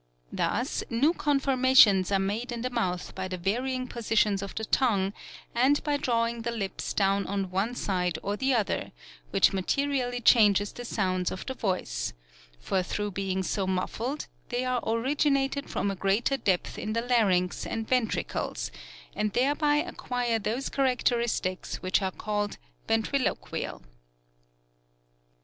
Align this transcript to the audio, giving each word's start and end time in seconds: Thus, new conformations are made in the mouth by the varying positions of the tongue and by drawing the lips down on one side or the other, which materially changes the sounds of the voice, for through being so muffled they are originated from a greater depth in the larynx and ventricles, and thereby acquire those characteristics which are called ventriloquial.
Thus, 0.33 0.83
new 0.89 1.13
conformations 1.13 2.11
are 2.11 2.17
made 2.17 2.51
in 2.51 2.63
the 2.63 2.71
mouth 2.71 3.13
by 3.13 3.27
the 3.27 3.37
varying 3.37 3.85
positions 3.87 4.41
of 4.41 4.55
the 4.55 4.65
tongue 4.65 5.13
and 5.53 5.83
by 5.83 5.97
drawing 5.97 6.41
the 6.41 6.49
lips 6.49 6.91
down 6.91 7.27
on 7.27 7.51
one 7.51 7.75
side 7.75 8.17
or 8.23 8.35
the 8.35 8.51
other, 8.55 8.93
which 9.29 9.53
materially 9.53 10.19
changes 10.19 10.73
the 10.73 10.85
sounds 10.85 11.29
of 11.29 11.45
the 11.45 11.53
voice, 11.53 12.13
for 12.59 12.81
through 12.81 13.11
being 13.11 13.43
so 13.43 13.67
muffled 13.67 14.25
they 14.49 14.65
are 14.65 14.81
originated 14.89 15.69
from 15.69 15.91
a 15.91 15.95
greater 15.95 16.35
depth 16.35 16.79
in 16.79 16.93
the 16.93 17.01
larynx 17.03 17.67
and 17.67 17.87
ventricles, 17.87 18.71
and 19.15 19.33
thereby 19.33 19.75
acquire 19.75 20.39
those 20.39 20.67
characteristics 20.69 21.75
which 21.83 22.01
are 22.01 22.09
called 22.09 22.57
ventriloquial. 22.87 23.83